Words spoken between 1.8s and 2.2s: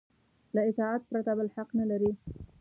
لري.